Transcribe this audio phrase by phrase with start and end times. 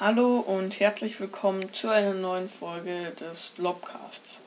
[0.00, 4.38] Hallo und herzlich willkommen zu einer neuen Folge des Lobcasts.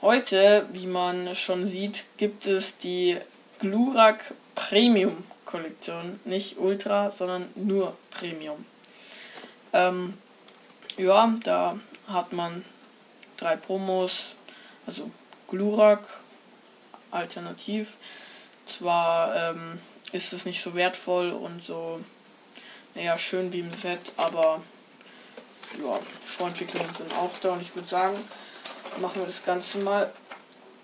[0.00, 3.18] Heute, wie man schon sieht, gibt es die
[3.58, 6.20] Glurak Premium Kollektion.
[6.24, 8.64] Nicht Ultra, sondern nur Premium.
[9.72, 10.16] Ähm,
[10.98, 11.76] ja, da
[12.06, 12.64] hat man
[13.36, 14.36] drei Promos,
[14.86, 15.10] also
[15.48, 16.06] Glurak
[17.10, 17.96] alternativ.
[18.66, 19.80] Zwar ähm,
[20.12, 21.98] ist es nicht so wertvoll und so
[22.94, 24.62] naja, schön wie im Set, aber
[25.82, 28.16] ja, Vorentwicklungen sind auch da und ich würde sagen,
[28.98, 30.12] machen wir das Ganze mal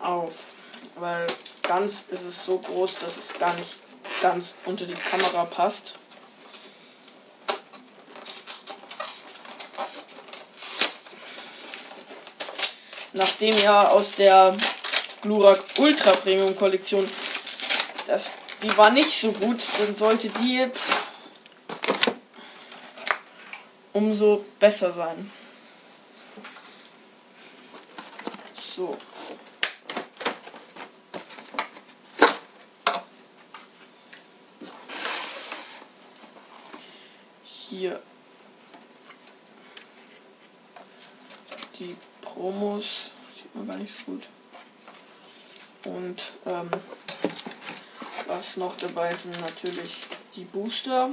[0.01, 0.53] auf.
[0.97, 1.27] Weil
[1.63, 3.79] ganz ist es so groß, dass es gar nicht
[4.21, 5.95] ganz unter die Kamera passt.
[13.13, 14.57] Nachdem ja aus der
[15.23, 17.09] Glurak Ultra Premium Kollektion
[18.07, 18.33] das
[18.63, 20.85] die war nicht so gut, dann sollte die jetzt
[23.93, 25.31] umso besser sein.
[28.77, 28.97] So.
[37.43, 38.03] Hier
[41.79, 44.29] die Promos, sieht man gar nicht so gut.
[45.85, 46.71] Und ähm,
[48.27, 51.11] was noch dabei sind natürlich die Booster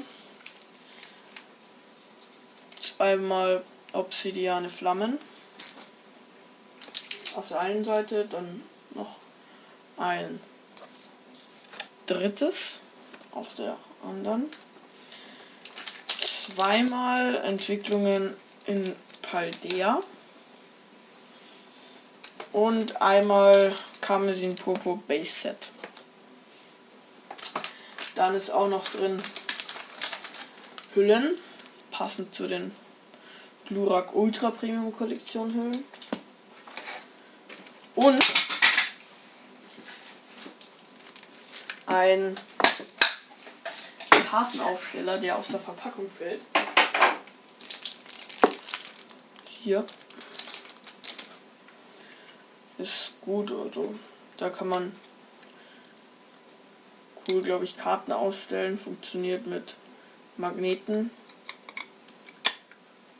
[2.99, 5.17] einmal Obsidiane Flammen.
[7.35, 9.17] Auf der einen Seite, dann noch
[9.97, 10.39] ein
[12.05, 12.81] drittes
[13.31, 14.49] auf der anderen.
[16.07, 20.01] Zweimal Entwicklungen in Paldea.
[22.53, 25.71] Und einmal Karmesin Purpur Base Set.
[28.15, 29.21] Dann ist auch noch drin
[30.95, 31.35] Hüllen,
[31.91, 32.71] passend zu den
[33.67, 35.83] Glurak Ultra Premium Kollektion Hüllen.
[37.95, 38.23] Und
[41.85, 42.35] ein
[44.29, 46.45] Kartenaufsteller, der aus der Verpackung fällt.
[49.45, 49.85] Hier.
[52.77, 53.95] Ist gut, also
[54.37, 54.95] da kann man
[57.27, 58.77] cool, glaube ich, Karten ausstellen.
[58.77, 59.75] Funktioniert mit
[60.37, 61.11] Magneten.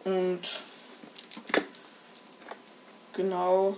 [0.07, 0.39] Und
[3.11, 3.75] genau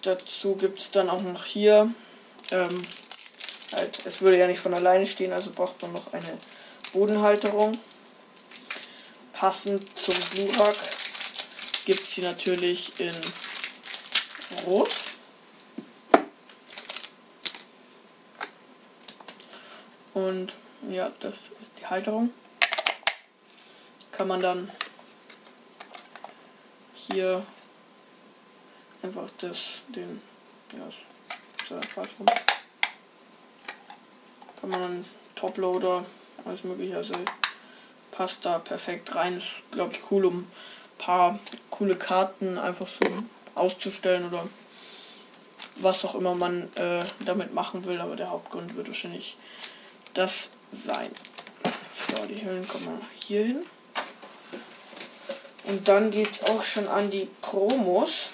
[0.00, 1.92] dazu gibt es dann auch noch hier,
[2.50, 2.82] ähm,
[3.72, 6.38] halt, es würde ja nicht von alleine stehen, also braucht man noch eine
[6.94, 7.76] Bodenhalterung.
[9.34, 10.76] Passend zum Glurak
[11.84, 13.14] gibt es sie natürlich in
[14.64, 14.88] Rot.
[20.14, 20.54] Und
[20.88, 22.32] ja, das ist die Halterung
[24.16, 24.70] kann man dann
[26.94, 27.44] hier
[29.02, 30.22] einfach das, den,
[30.72, 32.26] ja, ist ja falsch rum.
[34.58, 36.06] Kann man dann Toploader,
[36.46, 37.12] alles mögliche, also
[38.10, 39.36] passt da perfekt rein.
[39.36, 40.46] Ist, glaube ich, cool, um
[40.96, 41.38] paar
[41.70, 43.06] coole Karten einfach so
[43.54, 44.48] auszustellen oder
[45.76, 49.36] was auch immer man äh, damit machen will, aber der Hauptgrund wird wahrscheinlich
[50.14, 51.10] das sein.
[51.92, 53.62] So, die Hüllen kommen hier hin.
[55.66, 58.30] Und dann geht es auch schon an die Promos.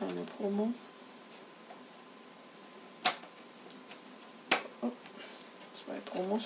[0.00, 0.74] Eine Promo.
[4.80, 4.90] Oh,
[5.72, 6.42] zwei Promos.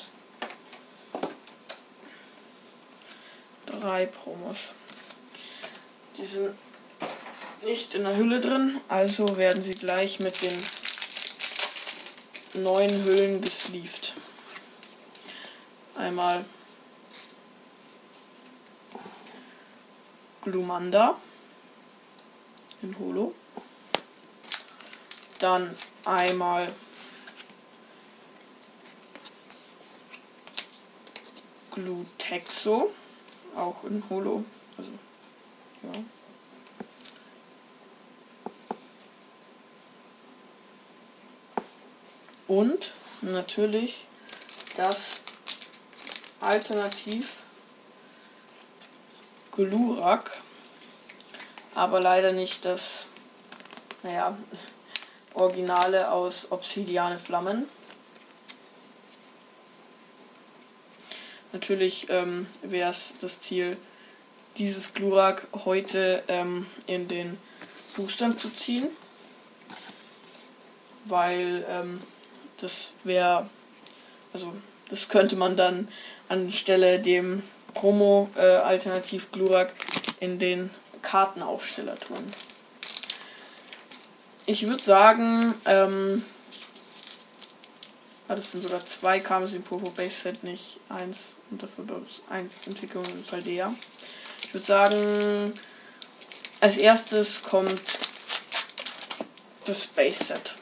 [3.65, 4.75] Drei Promos.
[6.19, 6.55] Die sind
[7.63, 10.86] nicht in der Hülle drin, also werden sie gleich mit den
[12.57, 14.15] neun Hüllen gesleeved.
[15.97, 16.45] Einmal
[20.43, 21.17] Glumanda
[22.83, 23.35] in Holo.
[25.39, 26.73] Dann einmal
[31.73, 32.91] Glutexo,
[33.55, 34.45] auch in Holo.
[34.79, 34.91] Also,
[35.83, 36.05] ja.
[42.49, 44.07] Und natürlich
[44.77, 45.17] das
[46.41, 47.43] Alternativ
[49.53, 50.31] Glurak,
[51.75, 53.09] aber leider nicht das,
[54.03, 54.37] naja,
[55.35, 57.69] Originale aus Obsidiane Flammen.
[61.53, 63.77] Natürlich ähm, wäre es das Ziel,
[64.57, 67.39] dieses Glurak heute ähm, in den
[67.97, 68.89] Boostern zu ziehen.
[71.07, 72.01] weil ähm,
[72.59, 73.49] das wäre,
[74.33, 74.55] also
[74.89, 75.89] das könnte man dann
[76.29, 77.43] anstelle dem
[77.75, 79.73] Promo äh, Alternativ Glurak
[80.21, 80.71] in den
[81.03, 82.25] Kartenaufsteller tun.
[84.47, 86.25] Ich würde sagen, ähm,
[88.29, 91.85] ah, das sind sogar zwei Kames im Purple Base Set, nicht eins und dafür
[92.31, 93.75] eins Entwicklung in Paldea.
[94.43, 95.53] Ich würde sagen,
[96.61, 97.81] als erstes kommt
[99.67, 100.55] das Space Set.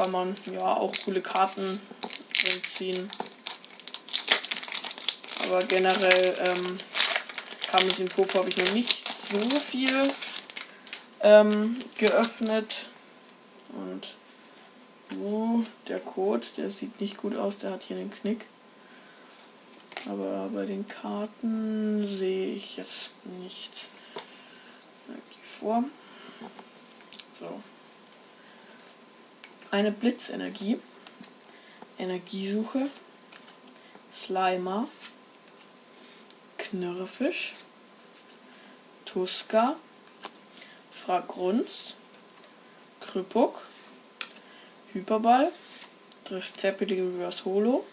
[0.00, 1.78] Kann man ja auch coole Karten
[2.72, 3.10] ziehen.
[5.44, 6.78] Aber generell ähm,
[7.70, 10.10] kam es in Popo habe ich noch nicht so viel
[11.20, 12.88] ähm, geöffnet.
[13.68, 14.06] Und
[15.18, 18.46] uh, der Code, der sieht nicht gut aus, der hat hier einen Knick.
[20.08, 23.70] Aber bei den Karten sehe ich jetzt nicht
[25.42, 25.84] vor.
[27.38, 27.60] So.
[29.70, 30.80] Eine Blitzenergie.
[31.96, 32.88] Energiesuche.
[34.12, 34.88] Slimer.
[36.58, 37.54] Knirrefisch.
[39.04, 39.76] Tuska.
[40.90, 41.94] Fragrunz.
[43.00, 43.62] Krypuk.
[44.92, 45.52] Hyperball.
[46.24, 47.84] Drift Zeppelin Reverse Holo.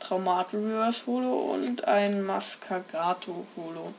[0.00, 3.94] Traumato Reverse Holo und ein Mascagato Holo.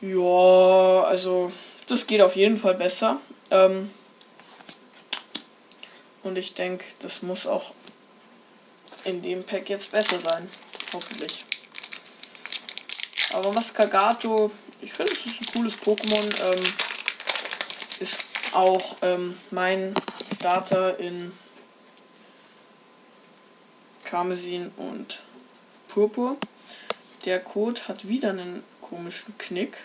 [0.00, 1.52] Ja, also
[1.86, 3.18] das geht auf jeden Fall besser.
[3.50, 3.90] Ähm,
[6.24, 7.72] und ich denke, das muss auch
[9.04, 10.48] in dem Pack jetzt besser sein.
[10.92, 11.44] Hoffentlich.
[13.34, 14.50] Aber Mascagato,
[14.80, 16.52] ich finde, es ist ein cooles Pokémon.
[16.52, 16.74] Ähm,
[18.00, 19.94] ist auch ähm, mein
[20.36, 21.32] Starter in
[24.04, 25.22] Karmesin und
[25.88, 26.36] Purpur.
[27.24, 29.78] Der Code hat wieder einen komischen Knick.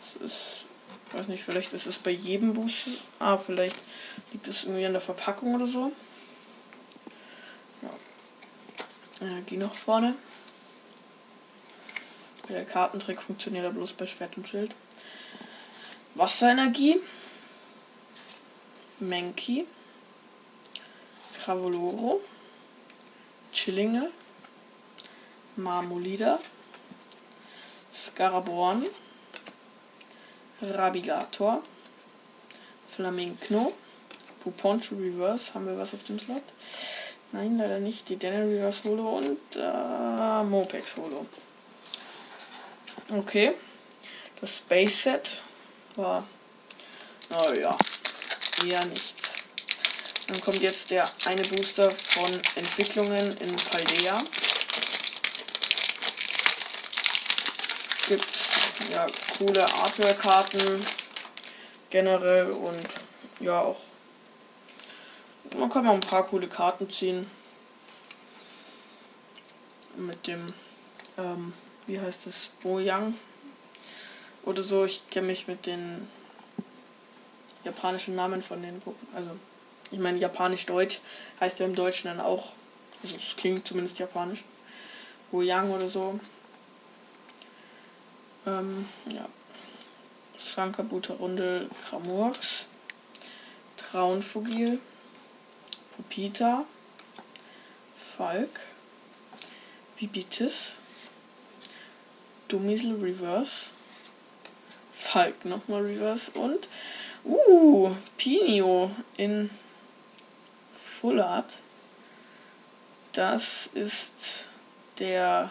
[0.00, 0.65] Das ist,
[1.14, 2.90] weiß nicht, vielleicht ist es bei jedem Booster.
[3.18, 3.76] Ah, vielleicht
[4.32, 5.92] liegt es irgendwie an der Verpackung oder so.
[7.82, 9.26] Ja.
[9.26, 10.14] Energie nach vorne.
[12.48, 14.74] Der Kartentrick funktioniert ja bloß bei Schwert und Schild.
[16.14, 17.00] Wasserenergie.
[19.00, 19.66] Menki.
[21.44, 22.22] Travoloro.
[23.56, 24.10] Chillinge,
[25.56, 26.38] Marmolida,
[27.94, 28.84] Scaraborn,
[30.62, 31.62] Rabigator,
[32.88, 33.74] Flamingo,
[34.42, 35.54] Puponcho Reverse.
[35.54, 36.42] Haben wir was auf dem Slot?
[37.32, 38.08] Nein, leider nicht.
[38.08, 41.26] Die Daniel Reverse Holo und äh, Mopex Holo.
[43.10, 43.54] Okay.
[44.40, 45.42] Das Space Set
[45.94, 46.26] war,
[47.30, 47.76] naja,
[48.66, 49.14] eher nicht.
[50.28, 54.22] Dann kommt jetzt der eine Booster von Entwicklungen in Paldea.
[58.08, 58.45] Gibt
[58.92, 59.06] ja
[59.38, 60.84] coole Artwork-Karten
[61.90, 62.80] generell und
[63.40, 63.80] ja auch
[65.56, 67.30] man kann mal ein paar coole Karten ziehen.
[69.96, 70.52] Mit dem
[71.16, 71.52] ähm,
[71.86, 73.14] wie heißt es Boyang
[74.44, 74.84] oder so.
[74.84, 76.08] Ich kenne mich mit den
[77.64, 78.82] japanischen Namen von den
[79.14, 79.30] also
[79.90, 81.00] ich meine, Japanisch-Deutsch
[81.40, 82.52] heißt ja im Deutschen dann auch,
[83.02, 84.44] also es klingt zumindest japanisch.
[85.32, 86.18] Yang oder so.
[88.46, 89.28] Ähm, ja.
[90.38, 92.66] Schankabuter Runde Kramurks.
[93.76, 94.78] Traunfugil.
[95.96, 96.64] Pupita.
[98.16, 98.60] Falk.
[99.96, 100.76] Vibitis.
[102.48, 103.70] Dumisel Reverse.
[104.92, 106.68] Falk nochmal Reverse und
[107.24, 109.50] uh, Pinio in
[111.00, 111.58] Full Art.
[113.12, 114.46] Das ist
[114.98, 115.50] der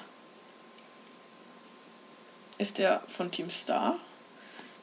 [2.57, 3.97] ist der von Team Star.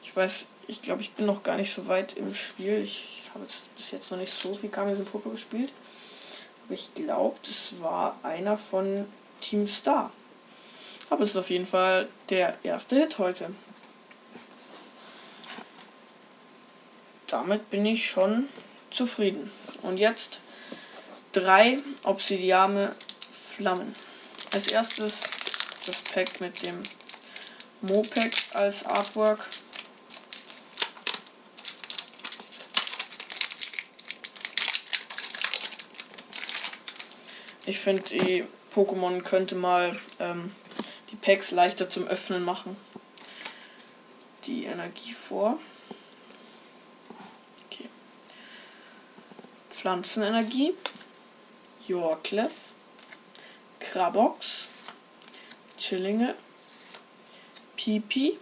[0.03, 2.81] Ich weiß, ich glaube, ich bin noch gar nicht so weit im Spiel.
[2.81, 5.71] Ich habe jetzt bis jetzt noch nicht so viel Kamisen Puppe gespielt.
[6.65, 9.05] Aber ich glaube, das war einer von
[9.41, 10.11] Team Star.
[11.09, 13.53] Aber es ist auf jeden Fall der erste Hit heute.
[17.27, 18.47] Damit bin ich schon
[18.91, 19.51] zufrieden.
[19.81, 20.39] Und jetzt
[21.31, 22.95] drei Obsidiane
[23.55, 23.93] Flammen.
[24.51, 25.23] Als erstes
[25.85, 26.81] das Pack mit dem
[27.83, 29.41] Moped als Artwork.
[37.65, 40.55] Ich finde, die Pokémon könnte mal ähm,
[41.11, 42.77] die Packs leichter zum Öffnen machen.
[44.45, 45.59] Die Energie vor.
[47.67, 47.89] Okay.
[49.69, 50.73] Pflanzenenergie.
[51.85, 52.53] Jorklef,
[53.81, 54.67] Krabox,
[55.77, 56.33] Chillinge,
[57.83, 58.39] Pipi,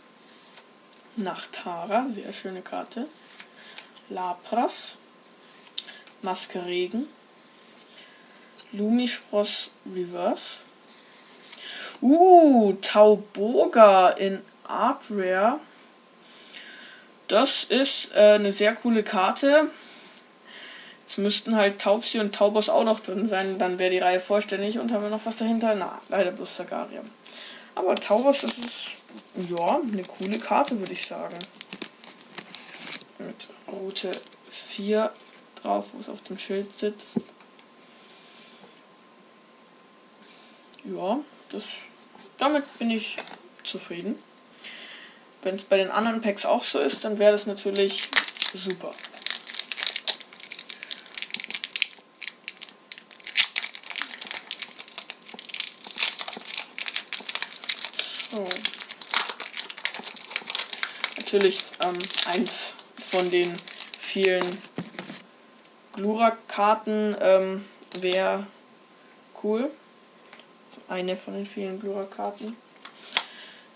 [1.15, 3.07] Nachtara, sehr schöne Karte.
[4.09, 4.99] Lapras.
[6.21, 7.07] Maskeregen.
[8.71, 10.61] Lumispross Reverse.
[12.03, 15.59] Uh, Tauboga in Art Rare.
[17.27, 19.71] Das ist äh, eine sehr coole Karte.
[21.07, 24.77] Es müssten halt Taubsi und Taubos auch noch drin sein, dann wäre die Reihe vollständig
[24.77, 25.73] und haben wir noch was dahinter?
[25.73, 27.01] Na, leider bloß Sagaria.
[27.73, 29.00] Aber Taubos, das ist
[29.49, 31.37] ja eine coole Karte, würde ich sagen.
[33.19, 34.11] Mit Route
[34.49, 35.11] 4
[35.61, 37.05] drauf, wo es auf dem Schild sitzt.
[40.83, 41.63] Ja, das
[42.41, 43.17] damit bin ich
[43.63, 44.17] zufrieden.
[45.43, 48.09] Wenn es bei den anderen Packs auch so ist, dann wäre das natürlich
[48.55, 48.91] super.
[58.31, 58.70] So.
[61.31, 62.73] Natürlich ähm, eins
[63.09, 63.55] von den
[63.97, 64.43] vielen
[65.93, 67.65] Glurak-Karten ähm,
[68.01, 68.45] wäre
[69.41, 69.71] cool.
[70.89, 72.57] Eine von den vielen Glurak-Karten.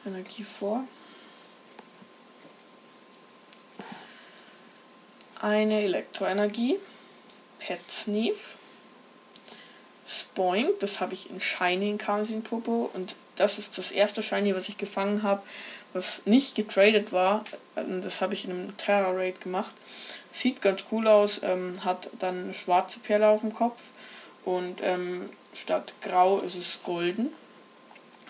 [0.06, 0.84] Energie vor.
[5.40, 6.78] Eine Elektroenergie.
[7.60, 8.58] Pet Sneef.
[10.06, 14.56] Spoink, das habe ich in Shiny in Karmesin Popo und das ist das erste Shiny,
[14.56, 15.42] was ich gefangen habe,
[15.96, 17.46] was nicht getradet war.
[18.02, 19.74] Das habe ich in einem Terra Raid gemacht.
[20.34, 23.82] Sieht ganz cool aus, ähm, hat dann eine schwarze Perle auf dem Kopf
[24.44, 27.32] und ähm, statt grau ist es golden.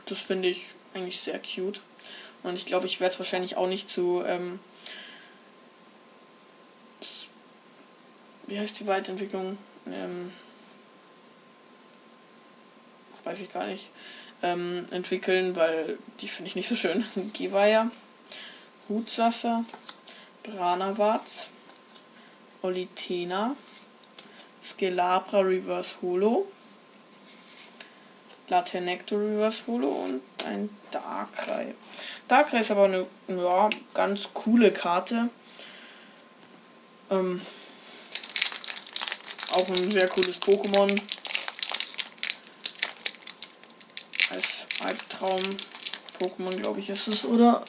[0.06, 1.82] Das finde ich eigentlich sehr cute.
[2.44, 4.24] Und ich glaube, ich werde es wahrscheinlich auch nicht zu.
[4.28, 4.60] Ähm,
[8.46, 9.58] wie heißt die Weiterentwicklung?
[9.88, 10.32] Ähm,
[13.26, 13.90] weiß ich gar nicht.
[14.44, 17.06] Ähm, entwickeln, weil die finde ich nicht so schön.
[17.34, 17.90] Givaya,
[18.88, 19.66] Hutsasser,
[20.44, 21.50] Branawatz,
[22.62, 23.56] Olitena,
[24.64, 26.48] Skelabra Reverse Holo,
[28.48, 31.74] Latenecto Reverse Holo und ein Darkrai.
[32.28, 35.30] Darkrai ist aber eine ja, ganz coole Karte.
[37.10, 37.42] Ähm,
[39.52, 41.00] auch ein sehr cooles Pokémon.
[44.32, 47.66] Als Albtraum-Pokémon, glaube ich, ist es, oder?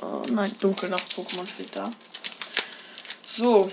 [0.00, 1.92] Oh, nein, Dunkelnacht-Pokémon steht da.
[3.36, 3.70] So,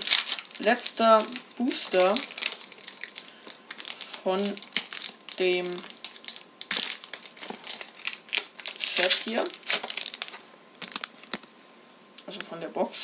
[0.58, 1.24] letzter
[1.56, 2.14] Booster
[4.22, 4.40] von
[5.38, 5.70] dem
[8.94, 9.44] Set hier.
[12.26, 12.96] Also von der Box.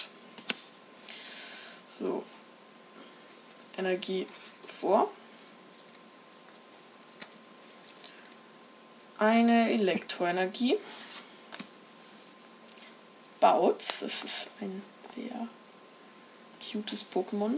[1.98, 2.22] So.
[3.78, 4.26] Energie
[4.66, 5.10] vor.
[9.18, 10.76] Eine Elektroenergie.
[13.40, 14.82] Bautz, das ist ein
[15.14, 15.48] sehr
[16.60, 17.54] cutes Pokémon.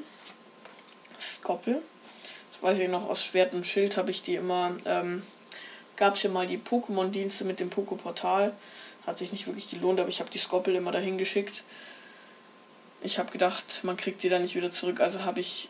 [1.20, 1.82] Skoppel.
[2.52, 5.24] Das weiß ich noch aus Schwert und Schild habe ich die immer ähm,
[5.96, 8.52] gab es ja mal die Pokémon-Dienste mit dem Poké-Portal.
[9.04, 11.64] Hat sich nicht wirklich gelohnt, aber ich habe die Skoppel immer dahin geschickt.
[13.02, 15.68] Ich habe gedacht, man kriegt die dann nicht wieder zurück, also habe ich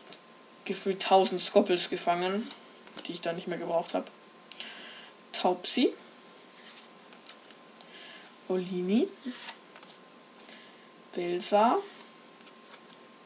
[0.65, 2.47] gefühlt 1000 Skoppels gefangen,
[3.07, 4.05] die ich dann nicht mehr gebraucht habe.
[5.33, 5.93] Taubsi.
[8.47, 9.07] Olini.
[11.13, 11.77] Belsa.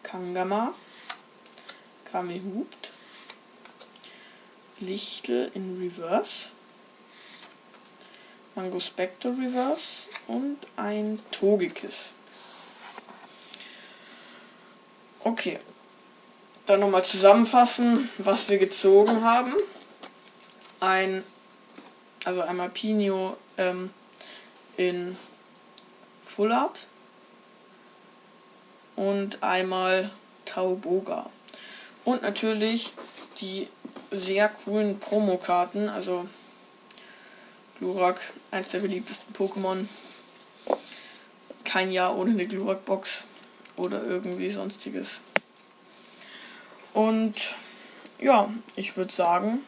[0.03, 0.73] Kangama.
[2.11, 2.91] Kamehupt.
[4.79, 6.51] Lichtel in Reverse.
[8.55, 12.11] Mango Spectre Reverse und ein Togekiss.
[15.23, 15.59] Okay.
[16.65, 19.53] Dann nochmal zusammenfassen, was wir gezogen haben.
[20.79, 21.23] Ein,
[22.25, 23.89] also einmal Pino ähm,
[24.77, 25.17] in
[26.23, 26.87] Full Art
[28.95, 30.09] und einmal
[30.45, 31.29] Tauboga.
[32.05, 32.93] Und natürlich
[33.39, 33.67] die
[34.11, 36.27] sehr coolen Promokarten, also
[37.79, 38.19] Glurak,
[38.51, 39.87] eins der beliebtesten Pokémon.
[41.63, 43.25] Kein Jahr ohne eine Glurak-Box
[43.77, 45.21] oder irgendwie sonstiges.
[46.93, 47.35] Und
[48.19, 49.59] ja, ich würde sagen,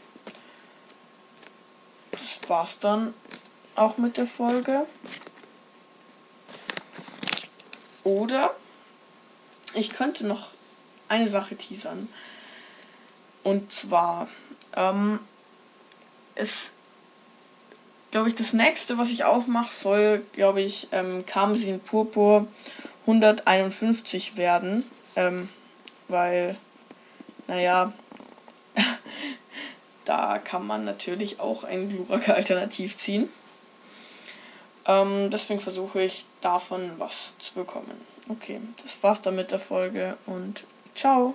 [2.45, 3.15] das war's dann
[3.75, 4.85] auch mit der Folge.
[8.03, 8.55] Oder
[9.73, 10.51] ich könnte noch
[11.07, 12.07] eine Sache teasern.
[13.43, 14.27] Und zwar,
[14.75, 15.19] ähm,
[16.35, 16.69] es
[18.11, 22.47] glaube ich, das nächste, was ich aufmache, soll, glaube ich, ähm, Kamsin Purpur
[23.07, 24.83] 151 werden.
[25.15, 25.49] Ähm,
[26.07, 26.57] weil,
[27.47, 27.91] naja,
[30.05, 33.29] da kann man natürlich auch ein Gluraka Alternativ ziehen.
[34.87, 37.99] Ähm, deswegen versuche ich davon was zu bekommen.
[38.29, 41.33] Okay, das war's dann mit der Folge und ciao.